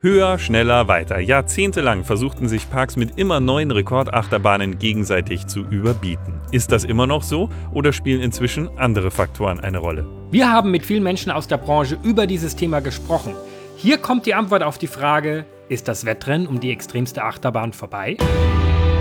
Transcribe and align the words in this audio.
Höher, 0.00 0.38
schneller, 0.38 0.86
weiter. 0.86 1.18
Jahrzehntelang 1.18 2.04
versuchten 2.04 2.46
sich 2.46 2.70
Parks 2.70 2.94
mit 2.94 3.18
immer 3.18 3.40
neuen 3.40 3.72
Rekordachterbahnen 3.72 4.78
gegenseitig 4.78 5.48
zu 5.48 5.62
überbieten. 5.62 6.34
Ist 6.52 6.70
das 6.70 6.84
immer 6.84 7.08
noch 7.08 7.24
so 7.24 7.50
oder 7.74 7.92
spielen 7.92 8.20
inzwischen 8.20 8.68
andere 8.78 9.10
Faktoren 9.10 9.58
eine 9.58 9.78
Rolle? 9.78 10.06
Wir 10.30 10.52
haben 10.52 10.70
mit 10.70 10.86
vielen 10.86 11.02
Menschen 11.02 11.32
aus 11.32 11.48
der 11.48 11.56
Branche 11.56 11.98
über 12.04 12.28
dieses 12.28 12.54
Thema 12.54 12.78
gesprochen. 12.78 13.34
Hier 13.76 13.98
kommt 13.98 14.26
die 14.26 14.34
Antwort 14.34 14.62
auf 14.62 14.78
die 14.78 14.86
Frage, 14.86 15.46
ist 15.68 15.88
das 15.88 16.04
Wettrennen 16.04 16.46
um 16.46 16.60
die 16.60 16.70
extremste 16.70 17.24
Achterbahn 17.24 17.72
vorbei? 17.72 18.16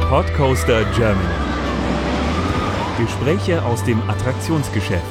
Podcoaster 0.10 0.84
Germany. 0.96 1.28
Gespräche 2.98 3.64
aus 3.64 3.84
dem 3.84 4.02
Attraktionsgeschäft. 4.10 5.04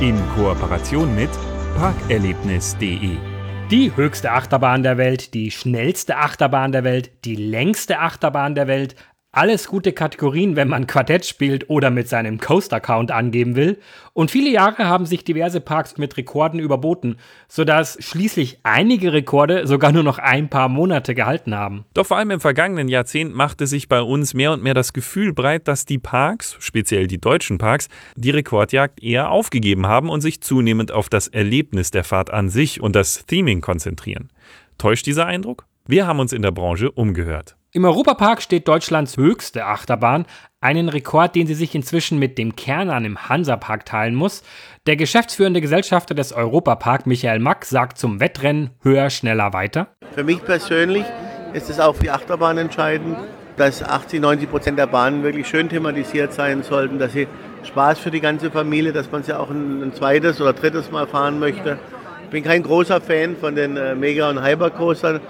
In 0.00 0.16
Kooperation 0.36 1.12
mit 1.16 1.30
parkerlebnis.de 1.76 3.33
die 3.74 3.96
höchste 3.96 4.30
Achterbahn 4.30 4.84
der 4.84 4.98
Welt, 4.98 5.34
die 5.34 5.50
schnellste 5.50 6.16
Achterbahn 6.16 6.70
der 6.70 6.84
Welt, 6.84 7.10
die 7.24 7.34
längste 7.34 7.98
Achterbahn 7.98 8.54
der 8.54 8.68
Welt, 8.68 8.94
alles 9.36 9.68
gute 9.68 9.92
Kategorien, 9.92 10.56
wenn 10.56 10.68
man 10.68 10.86
Quartett 10.86 11.26
spielt 11.26 11.68
oder 11.68 11.90
mit 11.90 12.08
seinem 12.08 12.38
Coaster-Count 12.38 13.10
angeben 13.10 13.56
will. 13.56 13.78
Und 14.12 14.30
viele 14.30 14.50
Jahre 14.50 14.86
haben 14.86 15.06
sich 15.06 15.24
diverse 15.24 15.60
Parks 15.60 15.98
mit 15.98 16.16
Rekorden 16.16 16.60
überboten, 16.60 17.16
sodass 17.48 17.96
schließlich 18.00 18.60
einige 18.62 19.12
Rekorde 19.12 19.66
sogar 19.66 19.92
nur 19.92 20.02
noch 20.02 20.18
ein 20.18 20.48
paar 20.48 20.68
Monate 20.68 21.14
gehalten 21.14 21.54
haben. 21.54 21.84
Doch 21.94 22.06
vor 22.06 22.16
allem 22.16 22.30
im 22.30 22.40
vergangenen 22.40 22.88
Jahrzehnt 22.88 23.34
machte 23.34 23.66
sich 23.66 23.88
bei 23.88 24.00
uns 24.00 24.34
mehr 24.34 24.52
und 24.52 24.62
mehr 24.62 24.74
das 24.74 24.92
Gefühl 24.92 25.32
breit, 25.32 25.66
dass 25.66 25.84
die 25.84 25.98
Parks, 25.98 26.56
speziell 26.60 27.06
die 27.06 27.20
deutschen 27.20 27.58
Parks, 27.58 27.88
die 28.16 28.30
Rekordjagd 28.30 29.02
eher 29.02 29.30
aufgegeben 29.30 29.86
haben 29.86 30.08
und 30.10 30.20
sich 30.20 30.40
zunehmend 30.40 30.92
auf 30.92 31.08
das 31.08 31.28
Erlebnis 31.28 31.90
der 31.90 32.04
Fahrt 32.04 32.30
an 32.30 32.48
sich 32.48 32.80
und 32.80 32.94
das 32.94 33.26
Theming 33.26 33.60
konzentrieren. 33.60 34.30
Täuscht 34.78 35.06
dieser 35.06 35.26
Eindruck? 35.26 35.66
Wir 35.86 36.06
haben 36.06 36.20
uns 36.20 36.32
in 36.32 36.42
der 36.42 36.50
Branche 36.50 36.90
umgehört. 36.90 37.56
Im 37.76 37.84
Europapark 37.84 38.40
steht 38.40 38.68
Deutschlands 38.68 39.16
höchste 39.16 39.64
Achterbahn, 39.64 40.26
einen 40.60 40.88
Rekord, 40.88 41.34
den 41.34 41.48
sie 41.48 41.56
sich 41.56 41.74
inzwischen 41.74 42.20
mit 42.20 42.38
dem 42.38 42.54
Kernern 42.54 43.04
im 43.04 43.28
Hansapark 43.28 43.84
teilen 43.84 44.14
muss. 44.14 44.44
Der 44.86 44.94
geschäftsführende 44.94 45.60
Gesellschafter 45.60 46.14
des 46.14 46.32
Europapark, 46.32 47.04
Michael 47.08 47.40
Mack, 47.40 47.64
sagt 47.64 47.98
zum 47.98 48.20
Wettrennen 48.20 48.70
höher, 48.84 49.10
schneller, 49.10 49.52
weiter. 49.54 49.88
Für 50.14 50.22
mich 50.22 50.44
persönlich 50.44 51.04
ist 51.52 51.68
es 51.68 51.80
auch 51.80 51.96
für 51.96 52.04
die 52.04 52.10
Achterbahn 52.12 52.58
entscheidend, 52.58 53.16
dass 53.56 53.82
80, 53.82 54.20
90 54.20 54.48
Prozent 54.48 54.78
der 54.78 54.86
Bahnen 54.86 55.24
wirklich 55.24 55.48
schön 55.48 55.68
thematisiert 55.68 56.32
sein 56.32 56.62
sollten, 56.62 57.00
dass 57.00 57.12
sie 57.12 57.26
Spaß 57.64 57.98
für 57.98 58.12
die 58.12 58.20
ganze 58.20 58.52
Familie, 58.52 58.92
dass 58.92 59.10
man 59.10 59.24
sie 59.24 59.36
auch 59.36 59.50
ein, 59.50 59.82
ein 59.82 59.92
zweites 59.92 60.40
oder 60.40 60.52
drittes 60.52 60.92
Mal 60.92 61.08
fahren 61.08 61.40
möchte. 61.40 61.80
Ich 62.22 62.30
bin 62.30 62.44
kein 62.44 62.62
großer 62.62 63.00
Fan 63.00 63.34
von 63.36 63.56
den 63.56 63.76
äh, 63.76 63.96
Mega- 63.96 64.30
und 64.30 64.44
Hypercoastern 64.44 65.20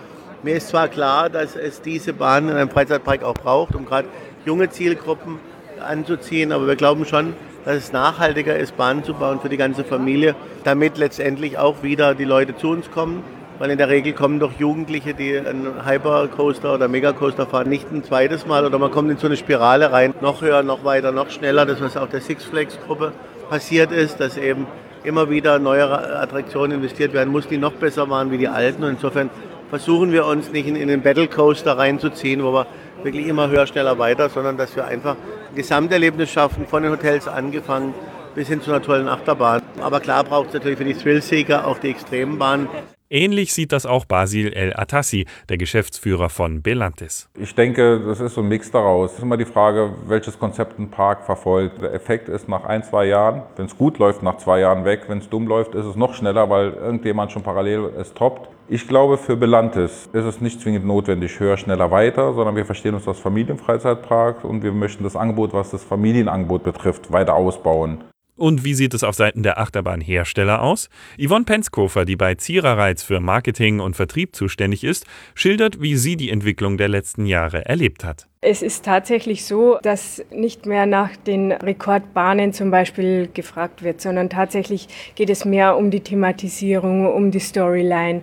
mir 0.44 0.56
ist 0.56 0.68
zwar 0.68 0.88
klar, 0.88 1.30
dass 1.30 1.56
es 1.56 1.80
diese 1.80 2.12
Bahn 2.12 2.48
in 2.48 2.54
einem 2.54 2.68
Freizeitpark 2.68 3.24
auch 3.24 3.34
braucht, 3.34 3.74
um 3.74 3.86
gerade 3.86 4.08
junge 4.44 4.68
Zielgruppen 4.68 5.38
anzuziehen, 5.80 6.52
aber 6.52 6.66
wir 6.66 6.76
glauben 6.76 7.06
schon, 7.06 7.32
dass 7.64 7.76
es 7.76 7.92
nachhaltiger 7.92 8.54
ist, 8.54 8.76
Bahnen 8.76 9.04
zu 9.04 9.14
bauen 9.14 9.40
für 9.40 9.48
die 9.48 9.56
ganze 9.56 9.84
Familie, 9.84 10.36
damit 10.62 10.98
letztendlich 10.98 11.56
auch 11.56 11.82
wieder 11.82 12.14
die 12.14 12.24
Leute 12.24 12.54
zu 12.56 12.68
uns 12.68 12.90
kommen. 12.90 13.24
Weil 13.58 13.70
in 13.70 13.78
der 13.78 13.88
Regel 13.88 14.12
kommen 14.12 14.40
doch 14.40 14.52
Jugendliche, 14.58 15.14
die 15.14 15.38
einen 15.38 15.86
Hypercoaster 15.86 16.74
oder 16.74 16.88
Megacoaster 16.88 17.46
fahren, 17.46 17.68
nicht 17.68 17.90
ein 17.92 18.02
zweites 18.02 18.46
Mal 18.46 18.66
oder 18.66 18.78
man 18.78 18.90
kommt 18.90 19.10
in 19.12 19.16
so 19.16 19.28
eine 19.28 19.36
Spirale 19.36 19.92
rein, 19.92 20.12
noch 20.20 20.42
höher, 20.42 20.64
noch 20.64 20.84
weiter, 20.84 21.12
noch 21.12 21.30
schneller. 21.30 21.64
Das, 21.64 21.80
was 21.80 21.96
auch 21.96 22.08
der 22.08 22.20
Six 22.20 22.44
Flags 22.44 22.76
Gruppe 22.84 23.12
passiert 23.48 23.92
ist, 23.92 24.18
dass 24.18 24.36
eben 24.36 24.66
immer 25.04 25.30
wieder 25.30 25.60
neuere 25.60 26.18
Attraktionen 26.18 26.72
investiert 26.72 27.12
werden 27.12 27.30
muss, 27.30 27.46
die 27.46 27.56
noch 27.56 27.74
besser 27.74 28.10
waren 28.10 28.32
wie 28.32 28.38
die 28.38 28.48
alten. 28.48 28.82
Und 28.82 28.90
insofern 28.90 29.30
versuchen 29.70 30.12
wir 30.12 30.26
uns 30.26 30.50
nicht 30.52 30.66
in, 30.66 30.76
in 30.76 30.88
den 30.88 31.02
Battle 31.02 31.28
Coaster 31.28 31.76
reinzuziehen, 31.76 32.42
wo 32.42 32.52
wir 32.52 32.66
wirklich 33.02 33.26
immer 33.26 33.48
höher, 33.48 33.66
schneller, 33.66 33.98
weiter, 33.98 34.28
sondern 34.28 34.56
dass 34.56 34.74
wir 34.76 34.86
einfach 34.86 35.16
ein 35.50 35.56
Gesamterlebnis 35.56 36.30
schaffen, 36.30 36.66
von 36.66 36.82
den 36.82 36.92
Hotels 36.92 37.28
angefangen 37.28 37.94
bis 38.34 38.48
hin 38.48 38.60
zu 38.60 38.70
einer 38.70 38.82
tollen 38.82 39.08
Achterbahn. 39.08 39.62
Aber 39.80 40.00
klar 40.00 40.24
braucht 40.24 40.48
es 40.48 40.54
natürlich 40.54 40.78
für 40.78 40.84
die 40.84 40.94
Thrillseeker 40.94 41.66
auch 41.66 41.78
die 41.78 41.90
Extrembahn. 41.90 42.68
Ähnlich 43.14 43.54
sieht 43.54 43.70
das 43.70 43.86
auch 43.86 44.06
Basil 44.06 44.52
El 44.52 44.74
Atassi, 44.74 45.26
der 45.48 45.56
Geschäftsführer 45.56 46.30
von 46.30 46.62
Belantis. 46.62 47.28
Ich 47.38 47.54
denke, 47.54 48.00
das 48.04 48.18
ist 48.18 48.34
so 48.34 48.40
ein 48.40 48.48
Mix 48.48 48.72
daraus. 48.72 49.12
Es 49.12 49.18
ist 49.18 49.22
immer 49.22 49.36
die 49.36 49.44
Frage, 49.44 49.94
welches 50.08 50.36
Konzept 50.36 50.80
ein 50.80 50.90
Park 50.90 51.24
verfolgt. 51.24 51.80
Der 51.80 51.94
Effekt 51.94 52.28
ist 52.28 52.48
nach 52.48 52.64
ein, 52.64 52.82
zwei 52.82 53.04
Jahren, 53.04 53.42
wenn 53.54 53.66
es 53.66 53.78
gut 53.78 53.98
läuft, 53.98 54.24
nach 54.24 54.38
zwei 54.38 54.58
Jahren 54.58 54.84
weg. 54.84 55.02
Wenn 55.06 55.18
es 55.18 55.28
dumm 55.28 55.46
läuft, 55.46 55.76
ist 55.76 55.86
es 55.86 55.94
noch 55.94 56.14
schneller, 56.14 56.50
weil 56.50 56.72
irgendjemand 56.72 57.30
schon 57.30 57.44
parallel 57.44 57.92
es 57.96 58.12
toppt. 58.14 58.48
Ich 58.68 58.88
glaube, 58.88 59.16
für 59.16 59.36
Belantis 59.36 60.08
ist 60.12 60.24
es 60.24 60.40
nicht 60.40 60.60
zwingend 60.60 60.84
notwendig, 60.84 61.38
höher, 61.38 61.56
schneller, 61.56 61.92
weiter, 61.92 62.34
sondern 62.34 62.56
wir 62.56 62.66
verstehen 62.66 62.96
uns 62.96 63.06
als 63.06 63.20
Familienfreizeitpark 63.20 64.42
und 64.42 64.64
wir 64.64 64.72
möchten 64.72 65.04
das 65.04 65.14
Angebot, 65.14 65.52
was 65.52 65.70
das 65.70 65.84
Familienangebot 65.84 66.64
betrifft, 66.64 67.12
weiter 67.12 67.34
ausbauen. 67.34 68.02
Und 68.36 68.64
wie 68.64 68.74
sieht 68.74 68.94
es 68.94 69.04
auf 69.04 69.14
Seiten 69.14 69.44
der 69.44 69.58
Achterbahnhersteller 69.58 70.60
aus? 70.60 70.88
Yvonne 71.24 71.44
Penzkofer, 71.44 72.04
die 72.04 72.16
bei 72.16 72.34
Ziererreiz 72.34 73.04
für 73.04 73.20
Marketing 73.20 73.78
und 73.78 73.94
Vertrieb 73.94 74.34
zuständig 74.34 74.82
ist, 74.82 75.06
schildert, 75.34 75.80
wie 75.80 75.96
sie 75.96 76.16
die 76.16 76.30
Entwicklung 76.30 76.76
der 76.76 76.88
letzten 76.88 77.26
Jahre 77.26 77.64
erlebt 77.64 78.02
hat. 78.04 78.26
Es 78.40 78.60
ist 78.60 78.84
tatsächlich 78.84 79.44
so, 79.46 79.78
dass 79.82 80.22
nicht 80.30 80.66
mehr 80.66 80.84
nach 80.84 81.16
den 81.16 81.52
Rekordbahnen 81.52 82.52
zum 82.52 82.70
Beispiel 82.70 83.30
gefragt 83.32 83.82
wird, 83.82 84.00
sondern 84.00 84.28
tatsächlich 84.28 84.88
geht 85.14 85.30
es 85.30 85.44
mehr 85.44 85.76
um 85.76 85.90
die 85.90 86.00
Thematisierung, 86.00 87.06
um 87.06 87.30
die 87.30 87.40
Storyline, 87.40 88.22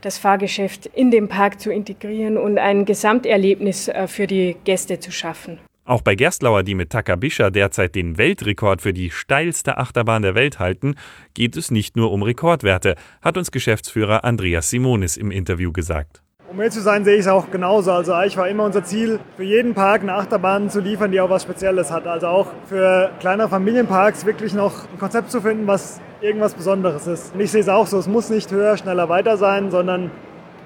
das 0.00 0.18
Fahrgeschäft 0.18 0.86
in 0.86 1.10
den 1.10 1.28
Park 1.28 1.60
zu 1.60 1.70
integrieren 1.70 2.36
und 2.36 2.58
ein 2.58 2.84
Gesamterlebnis 2.84 3.88
äh, 3.88 4.08
für 4.08 4.26
die 4.26 4.56
Gäste 4.64 4.98
zu 4.98 5.12
schaffen. 5.12 5.60
Auch 5.84 6.02
bei 6.02 6.14
Gerstlauer, 6.14 6.62
die 6.62 6.74
mit 6.74 6.90
Takabisha 6.90 7.50
derzeit 7.50 7.94
den 7.94 8.18
Weltrekord 8.18 8.82
für 8.82 8.92
die 8.92 9.10
steilste 9.10 9.78
Achterbahn 9.78 10.22
der 10.22 10.34
Welt 10.34 10.58
halten, 10.58 10.94
geht 11.34 11.56
es 11.56 11.70
nicht 11.70 11.96
nur 11.96 12.12
um 12.12 12.22
Rekordwerte, 12.22 12.96
hat 13.22 13.36
uns 13.38 13.50
Geschäftsführer 13.50 14.22
Andreas 14.24 14.70
Simonis 14.70 15.16
im 15.16 15.30
Interview 15.30 15.72
gesagt. 15.72 16.22
Um 16.50 16.58
ehrlich 16.58 16.74
zu 16.74 16.82
sein, 16.82 17.04
sehe 17.04 17.14
ich 17.14 17.20
es 17.20 17.28
auch 17.28 17.50
genauso. 17.50 17.92
Also 17.92 18.12
eigentlich 18.12 18.36
war 18.36 18.48
immer 18.48 18.64
unser 18.64 18.82
Ziel, 18.82 19.20
für 19.36 19.44
jeden 19.44 19.72
Park 19.72 20.02
eine 20.02 20.14
Achterbahn 20.14 20.68
zu 20.68 20.80
liefern, 20.80 21.12
die 21.12 21.20
auch 21.20 21.30
was 21.30 21.44
Spezielles 21.44 21.92
hat. 21.92 22.08
Also 22.08 22.26
auch 22.26 22.48
für 22.66 23.12
kleinere 23.20 23.48
Familienparks 23.48 24.26
wirklich 24.26 24.52
noch 24.52 24.90
ein 24.92 24.98
Konzept 24.98 25.30
zu 25.30 25.40
finden, 25.40 25.68
was 25.68 26.00
irgendwas 26.20 26.54
Besonderes 26.54 27.06
ist. 27.06 27.34
Und 27.34 27.40
ich 27.40 27.52
sehe 27.52 27.60
es 27.60 27.68
auch 27.68 27.86
so, 27.86 27.98
es 27.98 28.08
muss 28.08 28.30
nicht 28.30 28.50
höher, 28.50 28.76
schneller, 28.76 29.08
weiter 29.08 29.36
sein, 29.36 29.70
sondern 29.70 30.10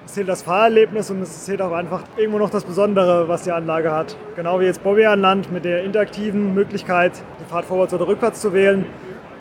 zählt 0.06 0.28
das 0.28 0.42
Fahrerlebnis 0.42 1.10
und 1.10 1.20
es 1.22 1.44
zählt 1.44 1.60
auch 1.62 1.72
einfach 1.72 2.03
irgendwo 2.16 2.38
noch 2.38 2.50
das 2.50 2.65
Besondere, 2.65 3.28
was 3.28 3.42
die 3.42 3.53
Anlage 3.53 3.92
hat. 3.92 4.16
Genau 4.37 4.60
wie 4.60 4.65
jetzt 4.65 4.82
Bobby 4.82 5.06
an 5.06 5.20
Land 5.20 5.53
mit 5.53 5.65
der 5.65 5.84
interaktiven 5.84 6.54
Möglichkeit, 6.54 7.12
die 7.41 7.50
Fahrt 7.50 7.65
vorwärts 7.65 7.94
oder 7.94 8.06
rückwärts 8.06 8.41
zu 8.41 8.53
wählen. 8.53 8.87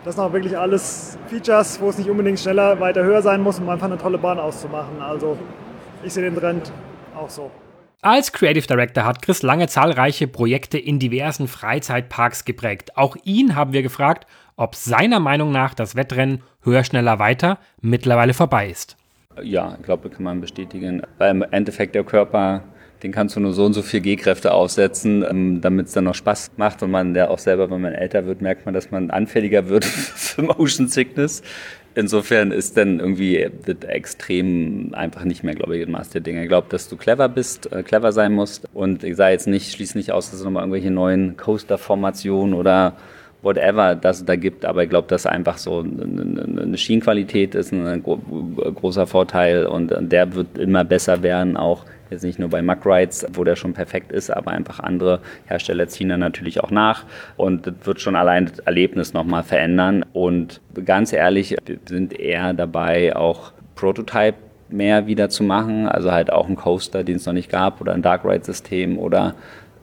Das 0.04 0.16
sind 0.16 0.24
auch 0.24 0.32
wirklich 0.32 0.58
alles 0.58 1.18
Features, 1.28 1.80
wo 1.80 1.88
es 1.88 1.98
nicht 1.98 2.10
unbedingt 2.10 2.38
schneller, 2.38 2.78
weiter, 2.80 3.02
höher 3.04 3.22
sein 3.22 3.40
muss, 3.40 3.58
um 3.58 3.68
einfach 3.68 3.86
eine 3.86 3.98
tolle 3.98 4.18
Bahn 4.18 4.38
auszumachen. 4.38 5.00
Also 5.00 5.38
ich 6.02 6.12
sehe 6.12 6.22
den 6.22 6.36
Trend 6.36 6.70
auch 7.16 7.30
so. 7.30 7.50
Als 8.02 8.32
Creative 8.32 8.66
Director 8.66 9.06
hat 9.06 9.22
Chris 9.22 9.42
lange 9.42 9.66
zahlreiche 9.66 10.28
Projekte 10.28 10.76
in 10.76 10.98
diversen 10.98 11.48
Freizeitparks 11.48 12.44
geprägt. 12.44 12.98
Auch 12.98 13.16
ihn 13.24 13.54
haben 13.54 13.72
wir 13.72 13.82
gefragt, 13.82 14.26
ob 14.56 14.74
seiner 14.74 15.20
Meinung 15.20 15.52
nach 15.52 15.72
das 15.72 15.96
Wettrennen 15.96 16.42
höher, 16.62 16.84
schneller, 16.84 17.18
weiter 17.18 17.58
mittlerweile 17.80 18.34
vorbei 18.34 18.68
ist. 18.68 18.98
Ja, 19.42 19.76
ich 19.78 19.84
glaube, 19.84 20.10
kann 20.10 20.22
man 20.22 20.40
bestätigen. 20.40 21.02
Weil 21.18 21.30
im 21.30 21.42
Endeffekt 21.42 21.94
der 21.94 22.04
Körper, 22.04 22.62
den 23.02 23.12
kannst 23.12 23.36
du 23.36 23.40
nur 23.40 23.52
so 23.52 23.64
und 23.64 23.72
so 23.72 23.82
viel 23.82 24.00
G-Kräfte 24.00 24.52
aufsetzen, 24.52 25.24
ähm, 25.28 25.60
damit 25.60 25.86
es 25.86 25.92
dann 25.92 26.04
noch 26.04 26.14
Spaß 26.14 26.52
macht. 26.56 26.82
Und 26.82 26.90
man 26.90 27.14
ja 27.14 27.28
auch 27.28 27.38
selber, 27.38 27.70
wenn 27.70 27.80
man 27.80 27.92
älter 27.92 28.26
wird, 28.26 28.40
merkt 28.40 28.64
man, 28.64 28.74
dass 28.74 28.90
man 28.90 29.10
anfälliger 29.10 29.68
wird 29.68 29.84
für 29.84 30.42
Motion 30.42 30.88
Sickness. 30.88 31.42
Insofern 31.96 32.50
ist 32.50 32.76
dann 32.76 32.98
irgendwie 32.98 33.48
das 33.64 33.88
extrem 33.88 34.92
einfach 34.94 35.24
nicht 35.24 35.44
mehr, 35.44 35.54
glaube 35.54 35.76
ich, 35.76 35.86
ein 35.86 35.92
Maß 35.92 36.10
der 36.10 36.20
Dinge. 36.20 36.42
Ich 36.42 36.48
glaube, 36.48 36.66
dass 36.68 36.88
du 36.88 36.96
clever 36.96 37.28
bist, 37.28 37.72
äh, 37.72 37.82
clever 37.82 38.10
sein 38.12 38.32
musst. 38.32 38.68
Und 38.72 39.04
ich 39.04 39.16
sage 39.16 39.32
jetzt 39.32 39.46
nicht, 39.46 39.72
schließe 39.72 39.96
nicht 39.96 40.10
aus, 40.10 40.30
dass 40.30 40.40
es 40.40 40.44
nochmal 40.44 40.62
irgendwelche 40.62 40.90
neuen 40.90 41.36
Coaster-Formationen 41.36 42.54
oder 42.54 42.96
whatever 43.44 43.94
das 43.94 44.24
da 44.24 44.36
gibt. 44.36 44.64
Aber 44.64 44.82
ich 44.82 44.90
glaube, 44.90 45.06
dass 45.08 45.26
einfach 45.26 45.58
so 45.58 45.80
eine 45.80 46.76
Schienenqualität 46.76 47.54
ist 47.54 47.72
ein 47.72 48.02
großer 48.02 49.06
Vorteil 49.06 49.66
und 49.66 49.92
der 50.00 50.34
wird 50.34 50.58
immer 50.58 50.84
besser 50.84 51.22
werden, 51.22 51.56
auch 51.56 51.84
jetzt 52.10 52.24
nicht 52.24 52.38
nur 52.38 52.48
bei 52.48 52.62
Mack 52.62 52.84
Rides, 52.84 53.26
wo 53.32 53.44
der 53.44 53.56
schon 53.56 53.72
perfekt 53.72 54.12
ist, 54.12 54.30
aber 54.30 54.50
einfach 54.50 54.80
andere 54.80 55.20
Hersteller 55.46 55.88
ziehen 55.88 56.08
dann 56.08 56.20
natürlich 56.20 56.62
auch 56.62 56.70
nach 56.70 57.04
und 57.36 57.66
das 57.66 57.74
wird 57.82 58.00
schon 58.00 58.16
allein 58.16 58.46
das 58.46 58.58
Erlebnis 58.60 59.14
nochmal 59.14 59.42
verändern 59.42 60.04
und 60.12 60.60
ganz 60.84 61.12
ehrlich, 61.12 61.56
wir 61.66 61.78
sind 61.86 62.18
eher 62.18 62.52
dabei, 62.52 63.16
auch 63.16 63.52
Prototype 63.74 64.36
mehr 64.68 65.06
wieder 65.06 65.28
zu 65.28 65.44
machen, 65.44 65.88
also 65.88 66.10
halt 66.10 66.32
auch 66.32 66.48
ein 66.48 66.56
Coaster, 66.56 67.04
den 67.04 67.16
es 67.16 67.26
noch 67.26 67.32
nicht 67.32 67.50
gab 67.50 67.80
oder 67.80 67.92
ein 67.92 68.02
Dark 68.02 68.24
Ride 68.24 68.44
System 68.44 68.98
oder 68.98 69.34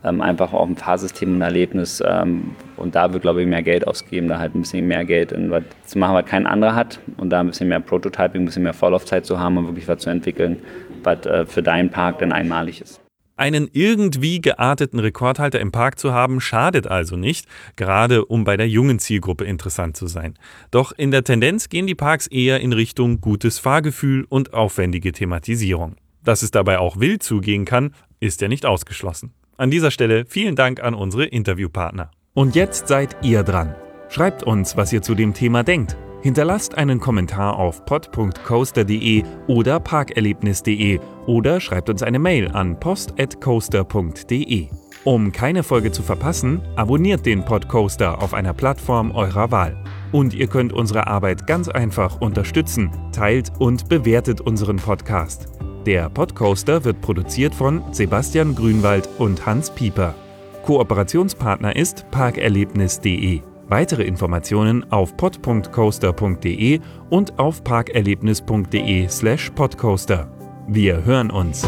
ähm, 0.03 0.21
einfach 0.21 0.53
auch 0.53 0.67
ein 0.67 0.75
Fahrsystem 0.75 1.35
und 1.35 1.41
Erlebnis. 1.41 2.01
Ähm, 2.05 2.55
und 2.77 2.95
da 2.95 3.13
wird, 3.13 3.21
glaube 3.21 3.41
ich, 3.41 3.47
mehr 3.47 3.61
Geld 3.61 3.87
ausgeben, 3.87 4.27
da 4.27 4.39
halt 4.39 4.55
ein 4.55 4.61
bisschen 4.61 4.87
mehr 4.87 5.05
Geld 5.05 5.31
in 5.31 5.51
was 5.51 5.63
zu 5.85 5.99
machen, 5.99 6.15
was 6.15 6.25
kein 6.25 6.47
anderer 6.47 6.75
hat. 6.75 6.99
Und 7.17 7.29
da 7.29 7.41
ein 7.41 7.47
bisschen 7.47 7.69
mehr 7.69 7.79
Prototyping, 7.79 8.41
ein 8.41 8.45
bisschen 8.45 8.63
mehr 8.63 8.73
Vorlaufzeit 8.73 9.25
zu 9.25 9.39
haben 9.39 9.57
und 9.57 9.67
wirklich 9.67 9.87
was 9.87 9.99
zu 9.99 10.09
entwickeln, 10.09 10.57
was 11.03 11.25
äh, 11.25 11.45
für 11.45 11.61
deinen 11.61 11.89
Park 11.89 12.19
dann 12.19 12.31
einmalig 12.31 12.81
ist. 12.81 12.99
Einen 13.37 13.69
irgendwie 13.73 14.39
gearteten 14.39 14.99
Rekordhalter 14.99 15.59
im 15.59 15.71
Park 15.71 15.97
zu 15.97 16.13
haben, 16.13 16.41
schadet 16.41 16.85
also 16.85 17.15
nicht, 17.15 17.47
gerade 17.75 18.25
um 18.25 18.43
bei 18.43 18.55
der 18.55 18.67
jungen 18.67 18.99
Zielgruppe 18.99 19.45
interessant 19.45 19.97
zu 19.97 20.05
sein. 20.05 20.35
Doch 20.69 20.91
in 20.91 21.09
der 21.09 21.23
Tendenz 21.23 21.69
gehen 21.69 21.87
die 21.87 21.95
Parks 21.95 22.27
eher 22.27 22.59
in 22.59 22.71
Richtung 22.71 23.19
gutes 23.19 23.57
Fahrgefühl 23.57 24.25
und 24.29 24.53
aufwendige 24.53 25.11
Thematisierung. 25.11 25.95
Dass 26.23 26.43
es 26.43 26.51
dabei 26.51 26.77
auch 26.77 26.99
wild 26.99 27.23
zugehen 27.23 27.65
kann, 27.65 27.95
ist 28.19 28.41
ja 28.41 28.47
nicht 28.47 28.67
ausgeschlossen. 28.67 29.33
An 29.57 29.71
dieser 29.71 29.91
Stelle 29.91 30.25
vielen 30.25 30.55
Dank 30.55 30.81
an 30.81 30.93
unsere 30.93 31.25
Interviewpartner. 31.25 32.11
Und 32.33 32.55
jetzt 32.55 32.87
seid 32.87 33.15
ihr 33.21 33.43
dran. 33.43 33.75
Schreibt 34.09 34.43
uns, 34.43 34.75
was 34.77 34.91
ihr 34.91 35.01
zu 35.01 35.15
dem 35.15 35.33
Thema 35.33 35.63
denkt. 35.63 35.97
Hinterlasst 36.21 36.77
einen 36.77 36.99
Kommentar 36.99 37.57
auf 37.57 37.85
pod.coaster.de 37.85 39.23
oder 39.47 39.79
parkerlebnis.de 39.79 40.99
oder 41.25 41.59
schreibt 41.59 41.89
uns 41.89 42.03
eine 42.03 42.19
Mail 42.19 42.49
an 42.51 42.79
post.coaster.de. 42.79 44.67
Um 45.03 45.31
keine 45.31 45.63
Folge 45.63 45.91
zu 45.91 46.03
verpassen, 46.03 46.61
abonniert 46.75 47.25
den 47.25 47.43
Podcoaster 47.43 48.21
auf 48.21 48.35
einer 48.35 48.53
Plattform 48.53 49.11
eurer 49.11 49.49
Wahl. 49.49 49.83
Und 50.11 50.35
ihr 50.35 50.45
könnt 50.45 50.73
unsere 50.73 51.07
Arbeit 51.07 51.47
ganz 51.47 51.69
einfach 51.69 52.21
unterstützen, 52.21 52.91
teilt 53.11 53.51
und 53.57 53.89
bewertet 53.89 54.41
unseren 54.41 54.77
Podcast. 54.77 55.47
Der 55.85 56.09
Podcoaster 56.09 56.83
wird 56.85 57.01
produziert 57.01 57.53
von 57.55 57.81
Sebastian 57.91 58.53
Grünwald 58.53 59.09
und 59.17 59.43
Hans 59.45 59.71
Pieper. 59.71 60.13
Kooperationspartner 60.63 61.75
ist 61.75 62.05
parkerlebnis.de. 62.11 63.41
Weitere 63.67 64.03
Informationen 64.03 64.89
auf 64.91 65.17
pod.coaster.de 65.17 66.79
und 67.09 67.39
auf 67.39 67.63
parkerlebnis.de/podcoaster. 67.63 70.27
Wir 70.67 71.03
hören 71.03 71.31
uns. 71.31 71.67